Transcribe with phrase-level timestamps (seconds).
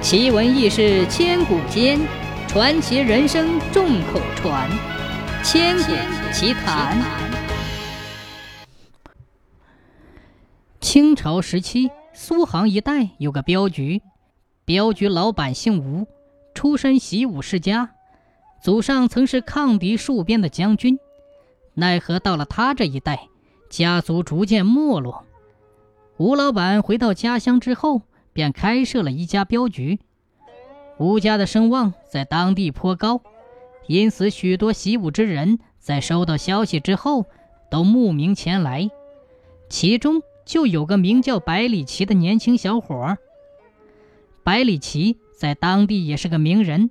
[0.00, 1.98] 奇闻异事千古间，
[2.46, 4.70] 传奇人生众口传。
[5.42, 5.92] 千古
[6.32, 6.96] 奇谈。
[10.80, 14.00] 清朝时期，苏杭一带有个镖局，
[14.64, 16.06] 镖局老板姓吴，
[16.54, 17.90] 出身习武世家，
[18.62, 20.98] 祖上曾是抗敌戍边的将军。
[21.74, 23.26] 奈何到了他这一代，
[23.68, 25.24] 家族逐渐没落。
[26.18, 28.02] 吴老板回到家乡之后。
[28.38, 29.98] 便开设了一家镖局，
[30.96, 33.20] 吴家的声望在当地颇高，
[33.88, 37.26] 因此许多习武之人在收到消息之后
[37.68, 38.88] 都慕名前来。
[39.68, 43.18] 其中就有个名叫百里奇的年轻小伙。
[44.44, 46.90] 百里奇在当地也是个名人，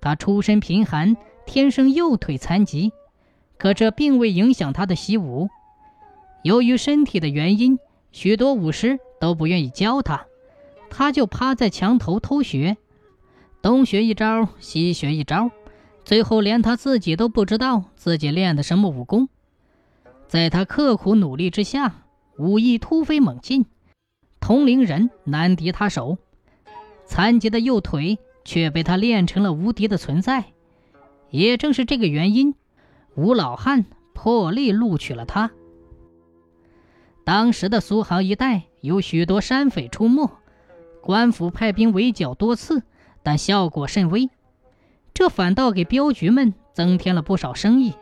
[0.00, 2.90] 他出身贫寒，天生右腿残疾，
[3.56, 5.48] 可这并未影响他的习武。
[6.42, 7.78] 由于身体的原因，
[8.10, 10.26] 许多武师都不愿意教他。
[10.90, 12.76] 他就趴在墙头偷学，
[13.62, 15.50] 东学一招，西学一招，
[16.04, 19.28] 最后连他自己都不知道自己练的什么武功。
[20.26, 22.02] 在他刻苦努力之下，
[22.38, 23.66] 武艺突飞猛进，
[24.40, 26.18] 同龄人难敌他手。
[27.06, 30.44] 残疾的右腿却被他练成了无敌的存在。
[31.30, 32.54] 也正是这个原因，
[33.14, 35.50] 吴老汉破例录取了他。
[37.24, 40.37] 当时的苏杭一带有许多山匪出没。
[41.08, 42.82] 官府派兵围剿多次，
[43.22, 44.28] 但效果甚微，
[45.14, 47.94] 这反倒给镖局们增添了不少生意。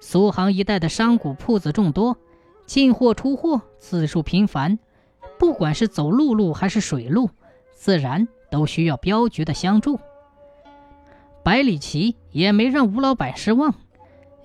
[0.00, 2.16] 苏杭一带的商贾铺子众多，
[2.64, 4.78] 进货出货次数频繁，
[5.38, 7.28] 不管是走陆路还是水路，
[7.74, 10.00] 自然都需要镖局的相助。
[11.42, 13.74] 百里奇也没让吴老板失望，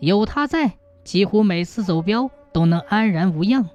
[0.02, 0.74] 有他在，
[1.06, 3.70] 几乎每次走镖都能安然无恙，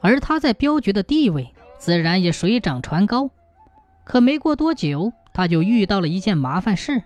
[0.00, 1.51] 而他在镖局的地位。
[1.82, 3.30] 自然也水涨船高，
[4.04, 7.02] 可没过多久，他就遇到了一件麻烦事。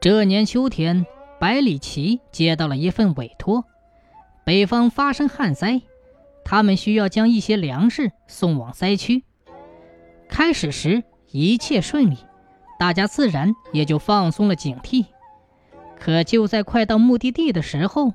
[0.00, 1.04] 这年秋天，
[1.38, 3.66] 百里奇接到了一份委托，
[4.42, 5.82] 北方发生旱灾，
[6.46, 9.22] 他们需要将一些粮食送往灾区。
[10.26, 12.16] 开始时一切顺利，
[12.78, 15.04] 大家自然也就放松了警惕。
[16.00, 18.14] 可就在快到目的地的时候，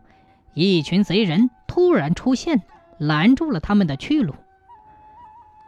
[0.55, 2.63] 一群贼人突然出现，
[2.97, 4.33] 拦住了他们的去路。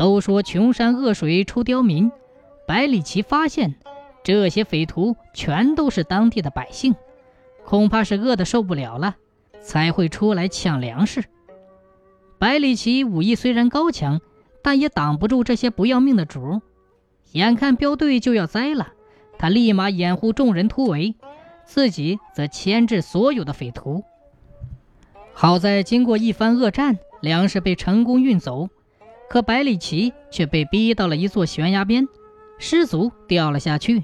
[0.01, 2.11] 都说穷山恶水出刁民，
[2.65, 3.75] 百里奇发现
[4.23, 6.95] 这些匪徒全都是当地的百姓，
[7.65, 9.17] 恐怕是饿得受不了了，
[9.61, 11.25] 才会出来抢粮食。
[12.39, 14.21] 百里奇武艺虽然高强，
[14.63, 16.63] 但也挡不住这些不要命的主。
[17.33, 18.93] 眼看镖队就要栽了，
[19.37, 21.13] 他立马掩护众人突围，
[21.63, 24.03] 自己则牵制所有的匪徒。
[25.31, 28.67] 好在经过一番恶战，粮食被成功运走。
[29.31, 32.05] 可百里奇却被逼到了一座悬崖边，
[32.59, 34.03] 失足掉了下去。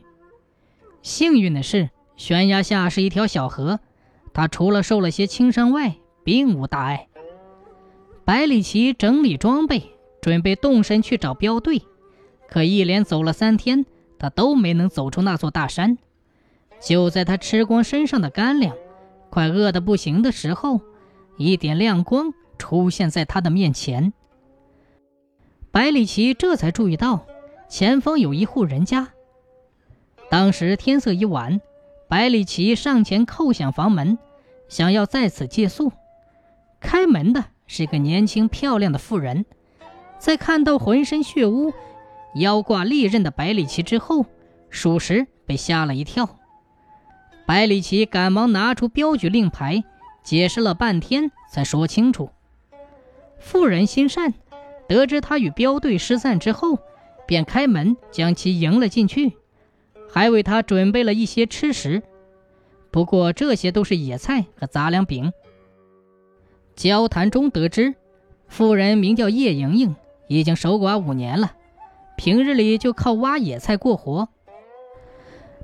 [1.02, 3.82] 幸运的是，悬崖下是一条小河，
[4.34, 7.10] 他除了受了些轻伤外，并无大碍。
[8.24, 11.82] 百里奇整理装备，准备动身去找镖队，
[12.48, 13.86] 可一连走了三天，
[14.18, 15.98] 他都没能走出那座大山。
[16.80, 18.74] 就在他吃光身上的干粮，
[19.30, 20.80] 快饿得不行的时候，
[21.36, 24.14] 一点亮光出现在他的面前。
[25.78, 27.28] 百里奇这才注意到
[27.70, 29.10] 前方有一户人家。
[30.28, 31.62] 当时天色已晚，
[32.08, 34.18] 百里奇上前叩响房门，
[34.68, 35.92] 想要在此借宿。
[36.80, 39.46] 开门的是个年轻漂亮的妇人，
[40.18, 41.72] 在看到浑身血污、
[42.34, 44.26] 腰挂利刃的百里奇之后，
[44.72, 46.40] 属实被吓了一跳。
[47.46, 49.84] 百里奇赶忙拿出镖局令牌，
[50.24, 52.32] 解释了半天才说清楚。
[53.38, 54.34] 妇人心善。
[54.88, 56.80] 得知他与镖队失散之后，
[57.26, 59.34] 便开门将其迎了进去，
[60.10, 62.02] 还为他准备了一些吃食。
[62.90, 65.34] 不过这些都是野菜和杂粮饼。
[66.76, 67.96] 交谈中得知，
[68.48, 69.96] 妇人名叫叶莹莹，
[70.28, 71.54] 已经守寡五年了，
[72.16, 74.30] 平日里就靠挖野菜过活。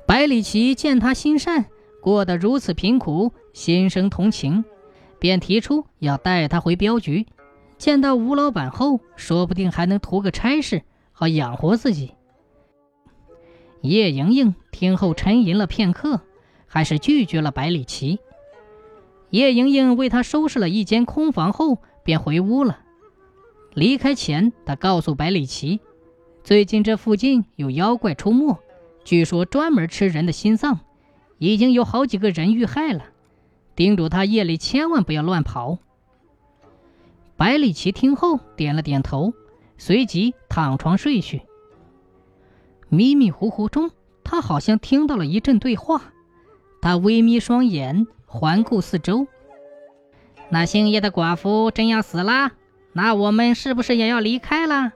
[0.06, 1.64] 百里奇见她心善，
[2.02, 4.64] 过得如此贫苦，心生同情，
[5.18, 7.26] 便提出要带她回镖局。
[7.84, 12.14] 见到吴老板后，说不定还能图个差事，好养活自己。
[13.82, 16.22] 叶莹莹听后沉吟了片刻，
[16.66, 18.20] 还是拒绝了百里奇。
[19.28, 22.78] 叶莹莹为他收拾了一间空房后，便回屋了。
[23.74, 25.80] 离开前，他告诉百里奇，
[26.42, 28.56] 最近这附近有妖怪出没，
[29.04, 30.80] 据说专门吃人的心脏，
[31.36, 33.04] 已经有好几个人遇害了，
[33.76, 35.80] 叮嘱他夜里千万不要乱跑。
[37.36, 39.34] 百里奇听后点了点头，
[39.76, 41.42] 随即躺床睡去。
[42.88, 43.90] 迷迷糊糊中，
[44.22, 46.12] 他好像听到了一阵对话。
[46.80, 49.26] 他微眯双眼，环顾四周。
[50.50, 52.52] 那姓叶的寡妇真要死了？
[52.92, 54.92] 那我们是不是也要离开了？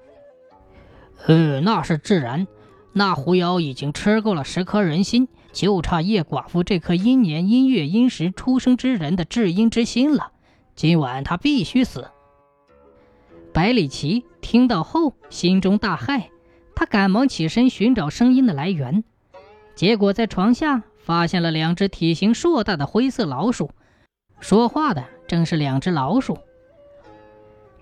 [1.27, 2.47] 呃，那是自然。
[2.93, 10.31] 那狐妖已经吃够了十颗人心，就差叶寡妇这颗阴年阴月阴时出生之人的至阴之心了。
[10.77, 12.09] 今晚他必须死。
[13.59, 16.29] 百里奇听到后，心中大骇，
[16.77, 19.03] 他赶忙起身寻找声音的来源，
[19.75, 23.73] 结果在床下发现了两只体型硕大的灰色老鼠。
[24.39, 26.39] 说话的正是两只老鼠。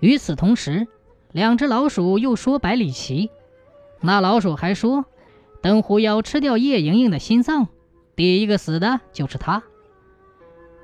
[0.00, 0.88] 与此同时，
[1.31, 3.29] 两只老鼠又说：“百里奇。”
[4.00, 5.05] 那老鼠还说
[5.61, 7.69] ：“等狐妖吃掉叶莹莹的心脏，
[8.14, 9.62] 第一个死的就是他。”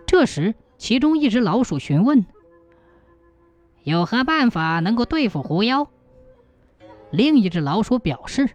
[0.05, 2.27] 这时，其中一只老鼠询问
[3.83, 5.89] ：“有何办法能够对付狐妖？”
[7.11, 8.51] 另一只老鼠表示：“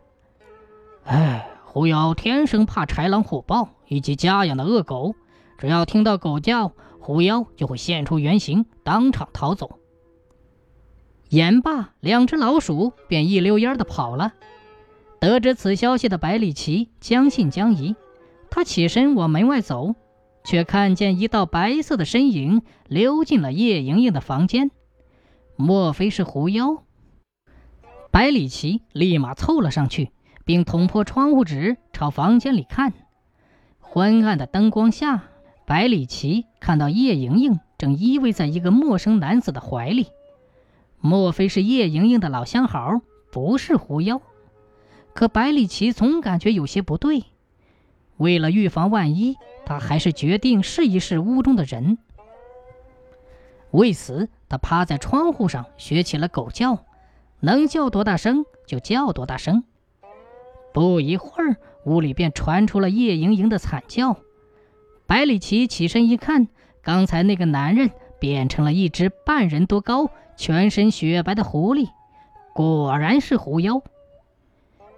[1.06, 5.16] 哎，狐妖天生怕豺狼虎豹以及家养的恶狗，
[5.58, 9.80] 只要听到狗叫，狐妖就会现出原形，当场逃走。”
[11.30, 14.34] 言罢，两只老鼠便一溜烟的跑了。
[15.20, 17.96] 得知此消息的百里奇将信将疑，
[18.50, 19.94] 他起身往门外走，
[20.46, 24.72] 却看见一道白色的身影溜进了叶莹莹的房间。
[25.60, 26.84] 莫非是狐妖？
[28.12, 30.12] 百里奇立马凑了上去，
[30.46, 32.94] 并捅破窗户纸朝房间里看。
[33.80, 35.24] 昏暗的灯光下，
[35.66, 40.06] 百里奇看到叶莹莹正依偎在一个陌生男子的怀里。
[41.00, 43.02] 莫非是叶莹莹的老相好？
[43.32, 44.22] 不是狐妖？
[45.16, 47.24] 可百里奇总感觉有些不对。
[48.18, 51.98] 为了预防万一，他还是决定试一试屋中的人。
[53.78, 56.84] 为此，他趴在窗户上学起了狗叫，
[57.42, 59.64] 能叫多大声就叫多大声。
[60.74, 64.18] 不一会儿，屋里便传出了叶莹莹的惨叫。
[65.06, 66.48] 百里奇起身一看，
[66.82, 70.10] 刚才那个男人变成了一只半人多高。
[70.36, 71.90] 全身雪白的狐狸，
[72.54, 73.82] 果然是狐妖。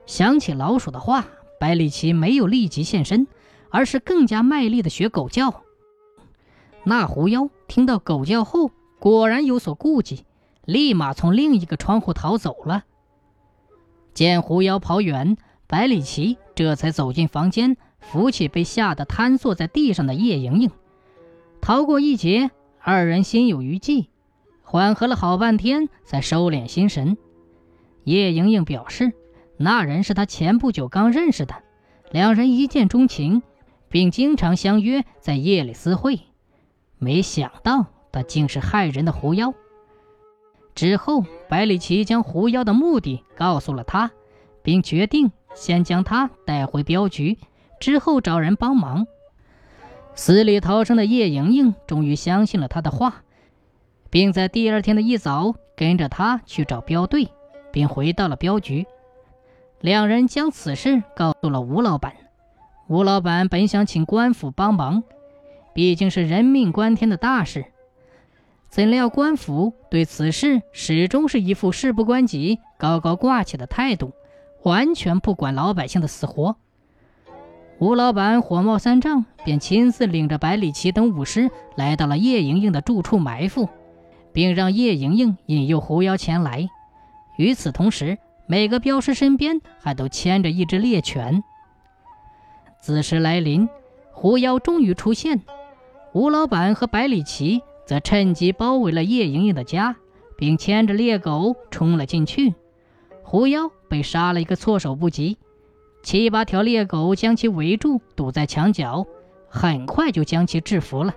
[0.05, 1.27] 想起老鼠的话，
[1.59, 3.27] 百里奇没有立即现身，
[3.69, 5.63] 而是更加卖力的学狗叫。
[6.89, 10.25] 那狐妖听到狗叫后，果然有所顾忌，
[10.65, 12.83] 立马从另一个窗户逃走了。
[14.15, 15.37] 见狐妖跑远，
[15.67, 20.71] 百里奇这才走进房间，扶起被吓得瘫坐在地上的叶莹莹。
[21.61, 22.49] 逃过一劫，
[22.79, 24.09] 二人心有余悸。
[24.63, 27.17] 缓和了好半天，才收敛心神。
[28.03, 29.13] 叶莹莹表示，
[29.57, 31.53] 那人是她前不久刚认识的，
[32.09, 33.43] 两人一见钟情，
[33.89, 36.21] 并经常相约在夜里私会。
[36.99, 39.53] 没想到，他竟是害人的狐妖。
[40.75, 44.11] 之后，百里奇将狐妖的目的告诉了他，
[44.61, 47.39] 并决定先将他带回镖局，
[47.79, 49.07] 之后找人帮忙。
[50.13, 53.23] 死里逃生的叶莹莹终于相信了他的话。
[54.11, 57.29] 并在第二天的一早跟着他去找镖队，
[57.71, 58.87] 并回到了镖局。
[59.81, 62.13] 两人将此事告诉了吴老板。
[62.87, 65.03] 吴老板本想请官府帮忙，
[65.73, 67.65] 毕竟是人命关天的大事。
[68.69, 74.13] 怎料官府对此事始终是一副事不关己、高高挂起的态度，
[74.63, 76.55] 完全不管老百姓的死活。
[77.79, 83.69] 吴老板火冒三丈，便亲自领着百里奇等武师来到了叶莹莹的住处埋伏。
[84.31, 86.69] 并让叶莹莹引诱狐妖前来。
[87.37, 91.43] 与此同时，每个镖师身边还都牵着一只猎犬。
[92.79, 93.67] 子时来临，
[94.11, 95.41] 狐妖终于出现。
[96.13, 99.95] 吴老板和百里奇则趁机包围了叶莹莹的家，
[100.37, 102.55] 并牵着猎狗冲了进去。
[103.23, 105.37] 狐妖被杀了一个措手不及，
[106.01, 109.05] 七八条猎狗将其围住，堵在墙角，
[109.47, 111.13] 很快就将其制服了。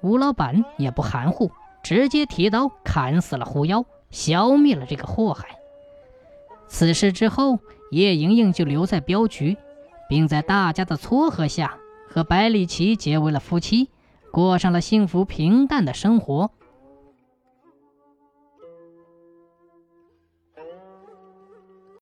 [0.00, 1.50] 吴老板也不含糊。
[1.82, 5.58] 直接提刀砍死了狐妖，消灭了这个祸害。
[6.66, 7.58] 此事之后，
[7.90, 9.58] 叶莹莹就留在镖局，
[10.08, 11.76] 并在大家的撮合下
[12.14, 13.88] 和百里奇结为了夫妻，
[14.30, 16.52] 过上了幸福平淡的生活。